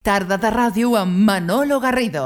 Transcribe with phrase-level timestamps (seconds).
[0.00, 2.22] Tarda de ràdio amb Manolo Garrido.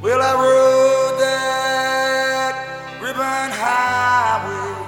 [0.00, 2.54] Well, I rode that
[3.02, 4.86] ribbon highway.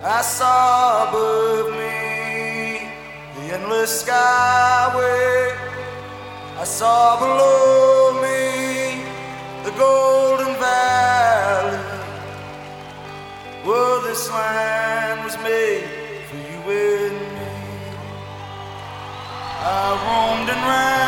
[0.00, 2.86] I saw above me
[3.34, 5.56] the endless skyway.
[6.56, 9.02] I saw below me
[9.64, 11.78] the golden valley.
[13.66, 15.84] Well, this land was made
[16.28, 17.50] for you and me.
[19.58, 20.99] I roamed and rambled.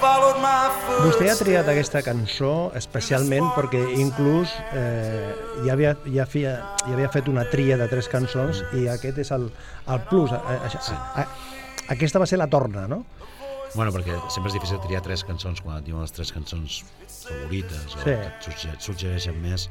[0.00, 5.32] Vostè ha triat aquesta cançó especialment perquè inclús eh,
[5.66, 6.54] ja, havia, ja, fia,
[6.86, 9.48] ja havia fet una tria de tres cançons i aquest és el,
[9.92, 10.32] el plus.
[10.32, 11.26] A, a, a, a,
[11.92, 13.02] aquesta va ser la torna, no?
[13.74, 17.92] Bueno, perquè sempre és difícil triar tres cançons quan et diuen les tres cançons favorites
[17.94, 18.04] o Sí.
[18.08, 19.68] que et sugge- et suggereixen més.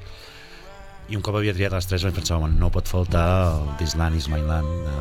[1.09, 3.25] I un cop havia triat les tres vaig pensar, home, no pot faltar
[3.57, 4.69] el This Land is My Land.
[4.85, 4.95] De...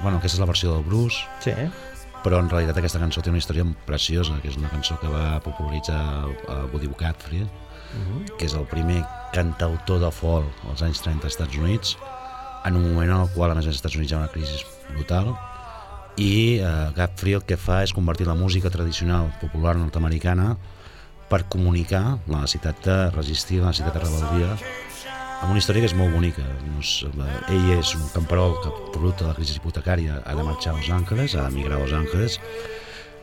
[0.00, 1.52] Bueno, aquesta és la versió del Bruce, Sí.
[2.22, 5.40] Però en realitat aquesta cançó té una història preciosa, que és una cançó que va
[5.44, 6.00] popularitzar
[6.48, 7.46] a Woody Guthrie,
[8.38, 9.02] que és el primer
[9.34, 11.96] cantautor de folk als anys 30 als Estats Units,
[12.64, 14.62] en un moment en el qual, a més, als Estats Units hi ha una crisi
[14.92, 15.32] brutal,
[16.20, 20.52] i eh, Guthrie el que fa és convertir la música tradicional popular nord-americana
[21.30, 24.56] per comunicar la necessitat de resistir, la necessitat de rebel·lia,
[25.42, 26.44] amb una història que és molt bonica.
[26.62, 26.92] Doncs,
[27.50, 30.90] ell és un camperol que, producte de la crisi hipotecària, ha de marxar a Los
[30.94, 32.38] Angeles, ha d'emigrar a Los Angeles.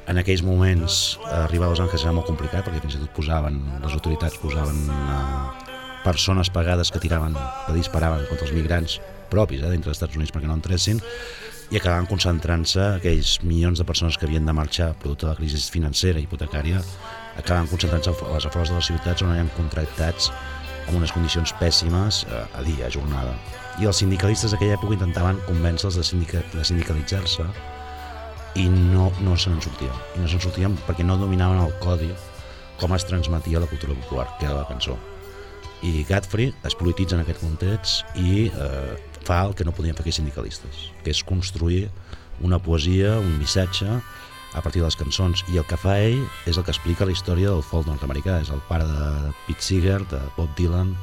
[0.10, 3.62] En aquells moments, arribar a Los Angeles era molt complicat, perquè fins i tot posaven,
[3.84, 5.70] les autoritats posaven eh,
[6.04, 9.00] persones pagades que tiraven, que disparaven contra els migrants
[9.32, 11.00] propis eh, dintre dels Estats Units perquè no entressin,
[11.70, 15.62] i acabaven concentrant-se aquells milions de persones que havien de marxar producte de la crisi
[15.72, 16.82] financera i hipotecària
[17.38, 20.32] acabaven concentrant-se a les afores de les ciutats on eren contractats
[20.90, 23.36] amb unes condicions pèssimes eh, a dia, a jornada.
[23.80, 27.46] I els sindicalistes d'aquella època intentaven convèncer-los de, sindica, de sindicalitzar-se
[28.60, 29.94] i no, no se n'en sortien.
[30.18, 32.10] I no se'n sortien perquè no dominaven el codi
[32.80, 34.98] com es transmetia la cultura popular, que era la cançó.
[35.84, 38.96] I Godfrey es polititza en aquest context i eh,
[39.28, 41.88] fa el que no podien fer aquells sindicalistes, que és construir
[42.44, 44.00] una poesia, un missatge
[44.54, 45.44] a partir de les cançons.
[45.54, 48.40] I el que fa ell és el que explica la història del folk nord-americà.
[48.44, 50.96] És el pare de Pete Seeger, de Bob Dylan,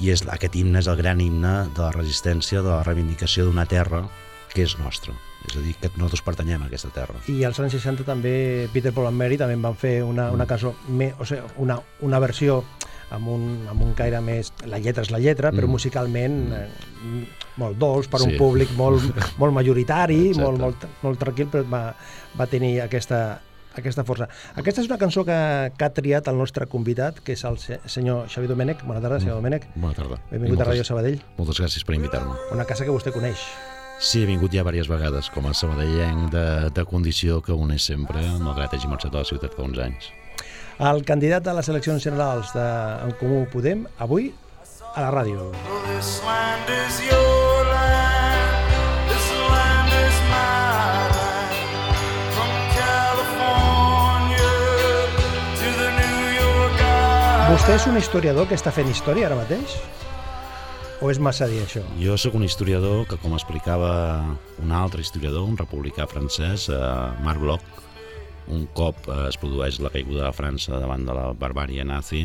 [0.00, 3.66] i és, aquest himne és el gran himne de la resistència, de la reivindicació d'una
[3.68, 4.04] terra
[4.54, 5.14] que és nostra.
[5.48, 7.16] És a dir, que nosaltres pertanyem a aquesta terra.
[7.32, 10.74] I als anys 60 també Peter Paul and Mary també van fer una, una cançó,
[10.88, 12.60] me, o sigui, una, una versió
[13.10, 14.52] amb un, amb un caire més...
[14.66, 15.70] La lletra és la lletra, però Mm.
[15.76, 16.66] musicalment eh,
[17.56, 18.36] molt dolç, per un Sí.
[18.38, 19.02] públic molt,
[19.42, 20.44] molt majoritari, Exacte.
[20.44, 21.94] molt, molt, molt tranquil, però va,
[22.38, 23.40] va tenir aquesta,
[23.76, 24.28] aquesta força.
[24.56, 27.80] Aquesta és una cançó que, que ha triat el nostre convidat, que és el se-
[27.86, 28.84] senyor Xavi Domènech.
[28.86, 29.66] Bona tarda, senyor Domènech.
[29.74, 30.20] Bona tarda.
[30.30, 32.34] Benvingut I a Ràdio moltes, Sabadell, moltes gràcies per invitar-me.
[32.52, 33.38] una casa que vostè coneix.
[34.00, 37.82] Sí, he vingut ja diverses vegades com a sabadellenc de, de condició que un és
[37.84, 40.08] sempre, malgrat hagi marxat a la ciutat fa uns anys.
[40.80, 42.62] El candidat a les eleccions generals de
[43.04, 44.30] En Comú Podem, avui,
[44.96, 45.50] a la ràdio.
[45.84, 48.70] This land is your land.
[49.10, 51.58] This land is my land.
[52.32, 54.48] From California
[55.60, 57.52] to the New York Island.
[57.52, 59.76] Vostè és un historiador que està fent història ara mateix?
[61.04, 61.84] O és massa dir això?
[62.00, 63.92] Jo sóc un historiador que, com explicava
[64.64, 66.80] un altre historiador, un republicà francès, eh,
[67.20, 67.68] Marc Bloch,
[68.48, 68.96] un cop
[69.28, 72.24] es produeix la caiguda de França davant de la barbària nazi,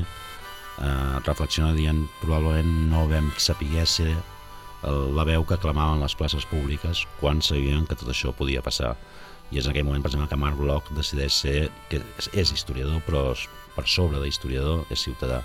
[0.82, 4.14] eh, reflexiona dient probablement no vam saber ser
[4.86, 8.96] la veu que clamaven les places públiques quan sabien que tot això podia passar.
[9.52, 13.02] I és en aquell moment, per exemple, que Marc Bloch decideix ser, que és- historiador,
[13.06, 13.36] però
[13.76, 15.42] per sobre d'historiador és ciutadà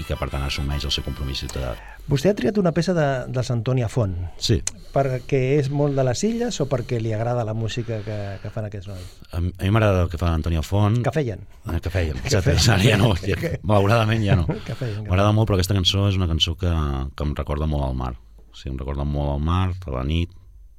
[0.00, 1.74] i que per tant assumeix el seu compromís ciutadà.
[2.10, 4.56] Vostè ha triat una peça de, de Santònia Font Sí,
[4.94, 8.66] perquè és molt de les illes o perquè li agrada la música que, que fan
[8.66, 9.12] aquests nois?
[9.36, 11.00] A mi m'agrada el que fa Antonio Font.
[11.04, 11.44] Que feien?
[11.68, 12.56] Eh, que feien, exacte.
[12.72, 13.38] Ara ja no, ja,
[13.68, 14.48] malauradament ja no.
[14.66, 15.04] Que feien?
[15.06, 16.72] M'agrada molt, però aquesta cançó és una cançó que,
[17.14, 18.14] que em recorda molt al mar.
[18.50, 20.32] O sigui, em recorda molt al mar, a la nit,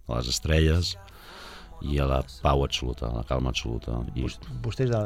[0.09, 0.95] a les estrelles,
[1.81, 3.97] i a la pau absoluta, a la calma absoluta.
[4.15, 4.25] I
[4.61, 5.01] Vostè és de,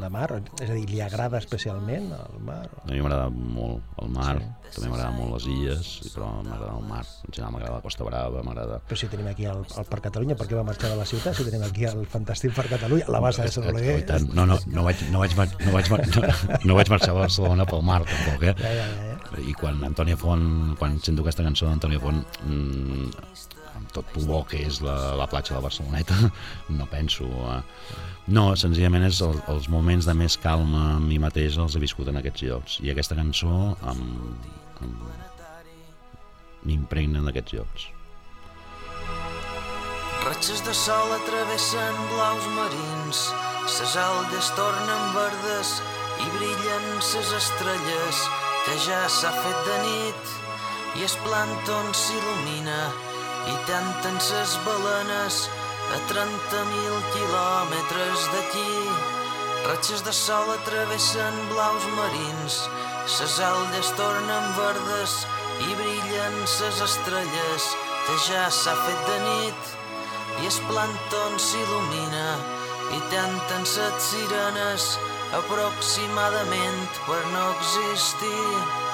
[0.00, 0.28] de mar?
[0.60, 2.62] És a dir, li agrada especialment el mar?
[2.82, 4.36] a mi m'agrada molt el mar,
[4.72, 7.02] també m'agrada molt les illes, però m'agrada el mar.
[7.26, 8.80] En general m'agrada la Costa Brava, m'agrada...
[8.88, 11.36] Però si tenim aquí el, el Parc Catalunya, per què va marxar de la ciutat?
[11.36, 13.98] Si tenim aquí el fantàstic Parc Catalunya, la bassa de Sant Oleguer...
[14.32, 16.24] No, no, no vaig, no vaig, no vaig, no,
[16.64, 18.56] no vaig marxar a Barcelona pel mar, tampoc, eh?
[18.62, 19.12] Ja, ja, ja.
[19.42, 23.10] I quan Antònia Font, quan sento aquesta cançó d'Antònia Font, mmm,
[23.76, 26.18] amb tot el bo que és la, la platja de Barceloneta,
[26.78, 27.28] no penso...
[27.28, 27.62] Eh,
[28.26, 32.08] no, senzillament és el, els moments de més calma amb mi mateix els he viscut
[32.10, 32.78] en aquests llocs.
[32.82, 33.76] I aquesta cançó
[36.66, 37.86] m'impregna d'aquests llocs.
[40.26, 43.20] Ratxes de sol atravessen blaus marins,
[43.70, 45.76] ses algues tornen verdes
[46.18, 48.24] i brillen ses estrelles,
[48.66, 50.34] que ja s'ha fet de nit
[50.98, 52.80] i es plàncton s'il·lumina
[53.52, 55.46] i tanten ses balenes
[55.94, 58.74] a 30.000 quilòmetres d'aquí.
[59.66, 62.60] Ratxes de sol atravessen blaus marins,
[63.06, 65.16] ses algues tornen verdes
[65.66, 67.72] i brillen ses estrelles,
[68.06, 69.74] que ja s'ha fet de nit
[70.42, 72.28] i es plàncton s'il·lumina
[72.94, 74.90] i tanten set sirenes
[75.38, 78.85] aproximadament per no existir.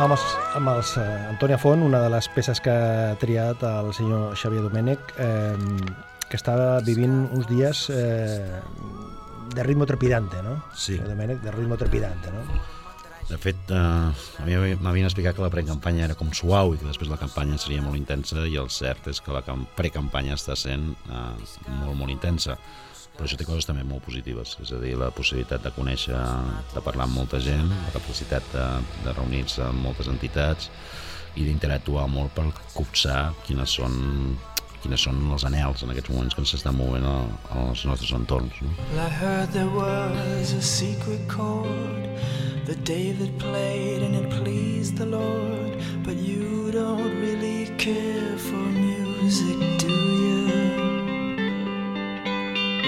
[0.00, 0.22] Amb els,
[0.56, 4.62] amb els eh, Antònia Font, una de les peces que ha triat el senyor Xavier
[4.64, 5.56] Domènech, eh,
[6.30, 8.62] que estava vivint uns dies eh,
[9.52, 10.56] de ritmo trepidante, no?
[10.72, 10.96] Sí.
[10.96, 12.46] Xavier Domènech, de ritmo trepidante, no?
[13.28, 13.76] De fet, eh,
[14.42, 17.60] a mi m'havien explicat que la precampanya era com suau i que després la campanya
[17.60, 21.28] seria molt intensa i el cert és que la cam- precampanya està sent eh,
[21.68, 22.56] molt, molt intensa.
[23.16, 26.20] Però això té coses també molt positives, és a dir, la possibilitat de conèixer,
[26.72, 28.68] de parlar amb molta gent, la capacitat de,
[29.04, 30.70] de reunir-se amb moltes entitats
[31.36, 34.00] i d'interactuar molt per copsar quines són
[34.82, 37.18] quines són els anels en aquests moments que s'estan movent a,
[37.60, 38.56] als nostres entorns.
[38.64, 38.72] No?
[38.90, 42.10] Well, I heard there was a secret chord
[42.66, 45.78] that David played and it pleased the Lord.
[46.02, 49.91] But you don't really care for music, do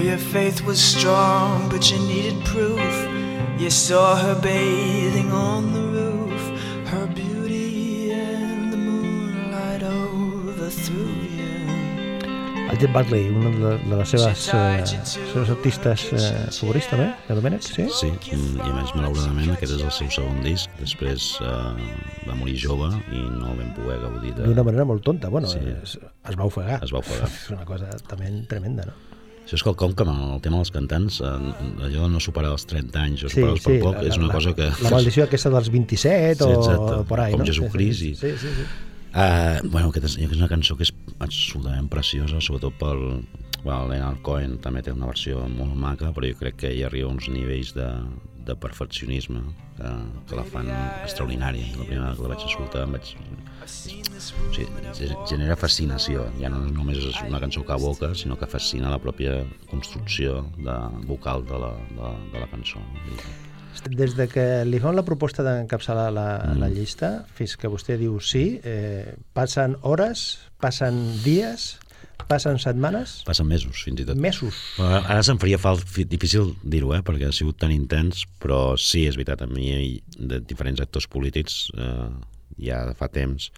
[0.00, 2.80] Well, your faith was strong, but you needed proof.
[3.60, 6.42] You saw her bathing on the roof,
[6.88, 11.04] her beauty and the moonlight overthrew
[11.36, 11.50] you.
[12.70, 17.36] El Jet Buckley, una de, de les seves, eh, seves artistes eh, favorits també, de
[17.36, 17.84] Domènech, sí?
[17.92, 20.72] Sí, i a més, malauradament, aquest és el seu segon disc.
[20.80, 21.92] Després eh,
[22.24, 24.48] va morir jove i no vam poder gaudir de...
[24.48, 25.60] D'una manera molt tonta, bueno, Sí.
[25.76, 26.80] es, es va ofegar.
[26.88, 27.28] Es va ofegar.
[27.44, 28.96] És una cosa també tremenda, no?
[29.50, 31.30] Això és quelcom que amb el tema dels cantants, eh,
[31.88, 34.52] allò de no superar els 30 anys o superar-los per poc, és una la, cosa
[34.54, 34.68] que...
[34.84, 37.46] La maldició aquesta dels 27 Sí, o exacte, por ahí, com no?
[37.50, 38.68] Jesucrist Sí, i- sí, sí, sí.
[39.10, 43.02] Uh, bueno, aquesta és una cançó que és absolutament preciosa, sobretot pel...
[43.62, 47.10] Bueno, Leonard Cohen també té una versió molt maca, però jo crec que hi arriba
[47.10, 47.88] a uns nivells de,
[48.48, 49.42] de perfeccionisme
[49.76, 49.90] que,
[50.30, 50.70] que la fan
[51.04, 51.66] extraordinària.
[51.76, 53.10] La primera vegada que la vaig escoltar em vaig...
[53.60, 54.64] O sigui,
[54.96, 56.24] ge- genera fascinació.
[56.40, 60.78] Ja no només és una cançó que evoca, sinó que fascina la pròpia construcció de,
[61.10, 62.80] vocal de la, de, de la cançó.
[63.86, 66.58] Des de que li fan la proposta d'encapçalar la, Mm.
[66.64, 71.76] la llista fins que vostè diu sí, eh, passen hores, passen dies,
[72.28, 74.16] passen setmanes, passen mesos, fins i tot.
[74.20, 74.54] mesos.
[74.76, 79.06] Però Ara se'm faria fal, difícil dir-ho, eh, perquè ha sigut tan intens, però sí,
[79.06, 82.10] és veritat, a mi i de diferents actors polítics eh,
[82.60, 83.50] ja de fa temps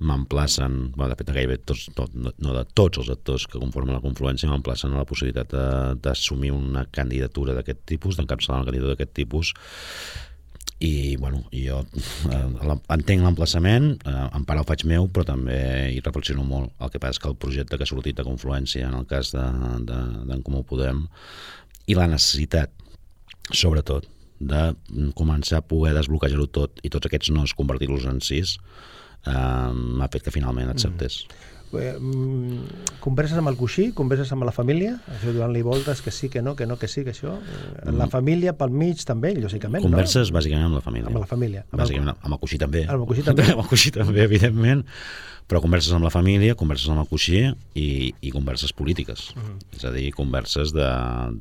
[0.00, 3.92] m'emplacen, bueno, de fet gairebé tots, tot, no, no de tots els actors que conformen
[3.94, 8.94] la confluència m'emplacen a la possibilitat de- d'assumir una candidatura d'aquest tipus, d'encapçalar una candidatura
[8.94, 9.52] d'aquest tipus
[10.80, 11.82] i bueno, jo
[12.32, 15.58] eh, entenc l'emplaçament, eh, en part el faig meu, però també
[15.92, 16.72] hi reflexiono molt.
[16.80, 19.34] El que passa és que el projecte que ha sortit de Confluència, en el cas
[19.34, 19.98] d'en de,
[20.30, 21.04] de, Comú Podem,
[21.84, 22.72] i la necessitat,
[23.52, 24.08] sobretot,
[24.40, 24.70] de
[25.18, 28.56] començar a poder desbloquejar-ho tot i tots aquests nos convertir-los en sis,
[29.28, 31.26] eh, m'ha fet que finalment acceptés.
[31.72, 36.28] Eh, mm, converses amb el coixí, converses amb la família, això donant-li voltes, que sí,
[36.28, 37.36] que no, que no, que sí, que això.
[37.38, 39.90] Eh, La família pel mig també, lògicament, Mm.
[39.90, 41.06] Converses bàsicament amb la família.
[41.06, 41.64] Amb la família.
[41.70, 42.86] Amb el- Bàsicament amb el coixí també.
[42.88, 43.42] Amb el coixí també.
[43.52, 44.84] amb el coixí també, evidentment.
[45.50, 47.40] Però converses amb la família, converses amb el coixí
[47.74, 49.32] i, i converses polítiques.
[49.34, 49.56] Mhm.
[49.74, 50.86] És a dir, converses de,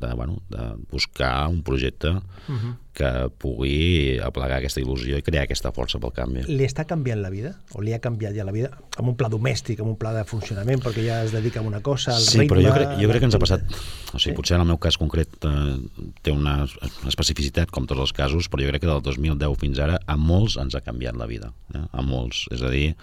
[0.02, 2.14] de, bueno, de buscar un projecte
[2.48, 2.78] Mhm.
[2.94, 6.42] que pugui aplegar aquesta il·lusió i crear aquesta força pel canvi.
[6.42, 6.48] no?
[6.48, 7.60] Li està canviant la vida?
[7.74, 8.72] O li ha canviat ja la vida?
[8.98, 11.82] Amb un pla domèstic, amb un pla de funcionament, perquè ja es dedica a una
[11.86, 12.54] cosa, al Sí, ritme...
[12.56, 13.66] però jo crec, jo crec que ens ha passat...
[14.10, 14.36] O sigui, Sí?
[14.38, 15.78] potser en el meu cas concret eh,
[16.26, 16.64] té una
[17.08, 20.58] especificitat, com tots els casos, però jo crec que del 2010 fins ara a molts
[20.62, 21.52] ens ha canviat la vida.
[21.76, 21.84] Eh?
[21.92, 22.48] A molts.
[22.52, 22.96] És a dir,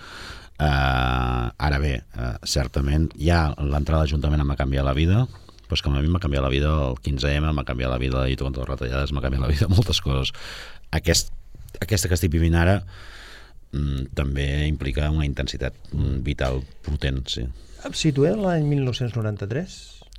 [0.59, 0.67] eh,
[1.69, 5.27] ara bé, eh, certament, ja l'entrada a l'Ajuntament em va canviar la vida,
[5.67, 8.21] però és que a mi m'ha canviat la vida el 15M, m'ha canviat la vida
[8.21, 10.33] la lluita contra les retallades, m'ha canviat la vida moltes coses.
[10.95, 11.33] Aquest,
[11.81, 12.83] aquesta que estic vivint ara
[14.17, 17.43] també implica una intensitat mm, vital potent, sí.
[17.85, 19.75] Em situem l'any 1993?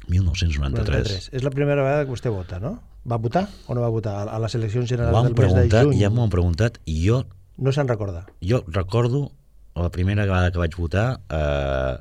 [0.08, 1.30] 1993.
[1.36, 2.78] És la primera vegada que vostè vota, no?
[3.08, 6.00] Va votar o no va votar a- les eleccions generals del mes de juny?
[6.00, 7.24] ja m'ho han preguntat, i jo,
[7.58, 8.26] No se'n recorda.
[8.42, 9.32] jo recordo
[9.76, 11.98] la primera vegada que vaig votar, eh,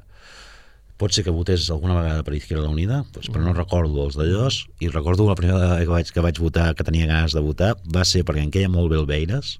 [0.96, 4.66] pot ser que votés alguna vegada per Izquierda Unida, doncs, però no recordo els d'allòs,
[4.80, 7.76] i recordo la primera vegada que vaig, que vaig votar, que tenia ganes de votar,
[7.94, 9.58] va ser perquè em queia molt bé el Beires,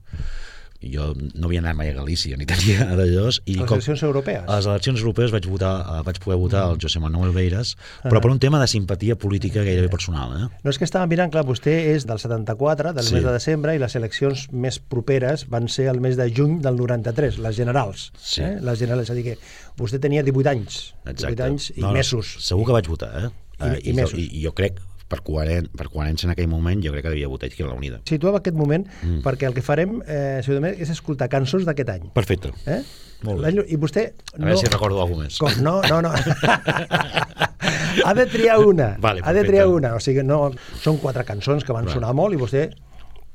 [0.83, 4.43] jo no havia anat mai a Galícia, ni tenia d'allòs, i les eleccions europees?
[4.47, 8.21] a les eleccions europees vaig, votar, eh, vaig poder votar el José Manuel Beires, però
[8.21, 10.49] per un tema de simpatia política gairebé personal, eh?
[10.65, 13.15] No és que estava mirant, clar, vostè és del 74, del Sí.
[13.15, 16.77] mes de desembre, i les eleccions més properes van ser el mes de juny del
[16.77, 18.11] 93, les generals.
[18.21, 18.43] Sí.
[18.43, 18.59] Eh?
[18.61, 19.39] Les generals, és a dir que
[19.79, 20.95] vostè tenia 18 anys.
[21.05, 21.35] Exacte.
[21.37, 22.37] 18 anys i No, mesos.
[22.41, 23.29] Segur que vaig votar, eh?
[23.31, 24.19] I- Eh, i mesos.
[24.19, 27.29] I, I jo crec, per, coheren, per coherència en aquell moment, jo crec que devia
[27.31, 28.01] votar Izquierda Unida.
[28.09, 29.21] Situava aquest moment mm.
[29.27, 32.09] perquè el que farem, eh, Domènech, és escoltar cançons d'aquest any.
[32.17, 32.53] Perfecte.
[32.67, 32.81] Eh?
[33.25, 33.47] Molt bé.
[33.47, 34.07] L'any- I vostè...
[34.35, 35.39] A veure si recordo alguna més.
[35.41, 36.11] Com, no, no, no.
[38.05, 38.97] ha de triar una.
[39.01, 39.95] Vale, ha de triar una.
[39.97, 40.51] O sigui, no,
[40.83, 41.95] són quatre cançons que van Vale.
[41.97, 42.67] sonar molt i vostè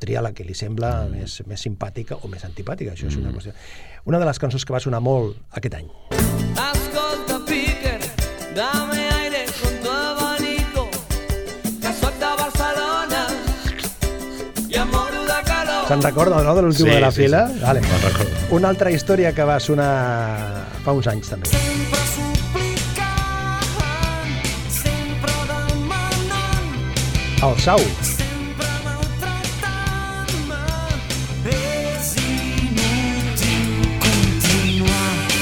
[0.02, 1.12] tria la que li sembla mm.
[1.18, 2.94] més, més simpàtica o més antipàtica.
[2.96, 3.26] Això és Mm.
[3.26, 3.54] una qüestió.
[4.06, 5.90] Una de les cançons que va sonar molt aquest any.
[6.58, 6.91] Ascolta
[15.92, 17.42] Se'n recorda, no, de l'última Sí, de la sí, fila?
[17.52, 17.60] sí.
[17.60, 17.82] Vale.
[17.84, 18.56] Me'n recordo.
[18.56, 19.92] Una altra història que va sonar
[20.86, 21.50] fa uns anys, també.
[27.42, 27.80] El Sau.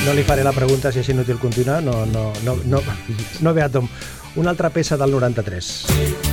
[0.05, 2.79] No li faré la pregunta si és inútil continuar, no, no, no, no,
[3.43, 3.87] no ve a tom.
[4.39, 5.85] Una altra peça del 93.
[5.99, 6.28] El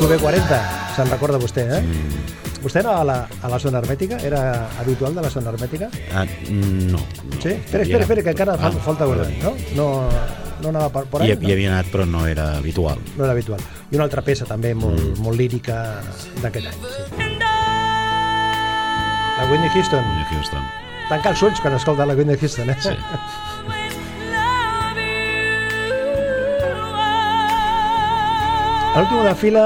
[0.00, 0.58] Sube 40,
[0.96, 1.80] se'n recorda vostè, eh?
[2.64, 4.16] Vostè era a la, a la zona hermètica?
[4.24, 4.40] Era
[4.80, 5.90] habitual de la zona hermètica?
[6.16, 6.96] Ah, no.
[6.96, 7.00] no.
[7.40, 7.52] Sí?
[7.52, 9.26] Espera, espera, espera, que encara Ah, falta perdó.
[9.42, 9.52] No?
[9.76, 9.86] No,
[10.62, 11.38] no anava per, per Hi, ahí?
[11.46, 12.96] hi havia anat, però no era habitual.
[13.10, 13.18] No?
[13.18, 13.60] no era habitual.
[13.90, 15.20] I una altra peça també molt, mm.
[15.24, 15.76] molt lírica
[16.40, 16.80] d'aquest any.
[16.80, 17.28] Sí.
[19.36, 20.04] La Whitney Houston.
[20.04, 20.64] Whitney Houston.
[21.12, 22.80] Tanca els ulls quan escolta la Whitney Houston, eh?
[22.80, 22.96] Sí.
[28.94, 29.64] A l'últim de fila,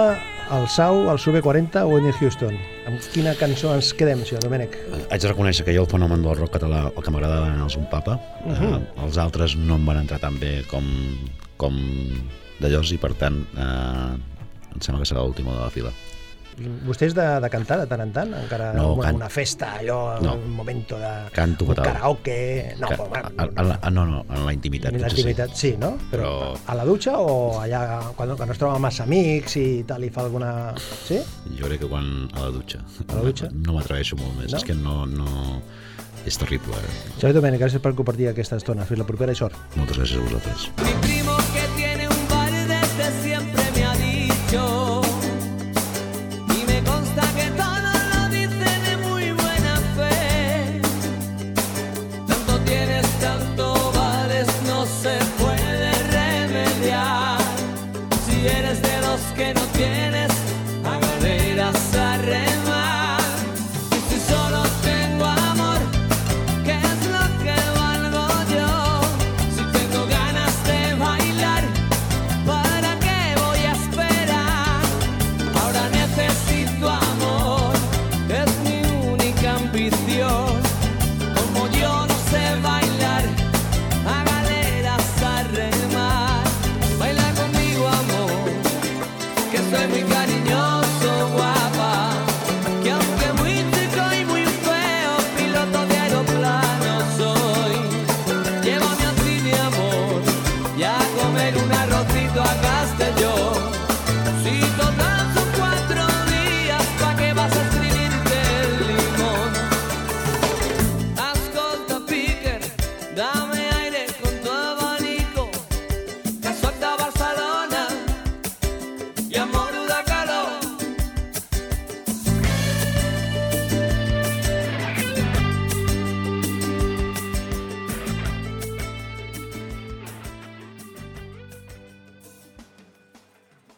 [0.53, 2.57] el Sau, el Sube 40 o Whitney Houston.
[2.89, 4.77] Amb quina cançó ens quedem, senyor Domènec?
[5.09, 7.77] Haig de reconèixer que jo el fenomen del rock català el que m'agradava eren els
[7.81, 8.19] Un Papa.
[8.45, 8.61] Uh Mhm.
[8.61, 8.77] -huh.
[8.83, 10.85] eh, els altres no em van entrar tan bé com,
[11.57, 11.75] com
[12.61, 14.15] d'allòs i per tant eh,
[14.75, 15.91] em sembla que serà l'última de la fila.
[16.87, 18.33] Vostè és de, de cantar de tant en tant?
[18.39, 20.35] Encara No, una, can- una festa, allò, No.
[20.39, 21.13] un moment de...
[21.35, 21.85] Canto un fatal.
[21.93, 22.75] karaoke...
[22.79, 24.93] No, Que- però, a, bueno, a, la- a, no, no, en la intimitat.
[24.95, 25.97] en la intimitat sí, no?
[26.13, 27.83] Però, Però- a la dutxa o allà
[28.17, 30.53] quan, quan es troba amb els amics i tal i fa alguna...
[30.79, 31.19] Sí?
[31.19, 31.57] Sí.
[31.59, 32.81] Jo crec que quan a la dutxa.
[33.09, 33.51] A la dutxa?
[33.53, 34.53] No m'atreveixo molt més.
[34.53, 34.59] No?
[34.59, 35.61] És que no, no...
[36.25, 36.73] És terrible.
[36.73, 36.93] Eh?
[37.21, 38.87] Xavi Domènec, gràcies per compartir aquesta estona.
[38.89, 39.59] Fins la propera i sort.
[39.77, 40.71] Moltes gràcies a vosaltres.
[40.81, 41.37] Mi primo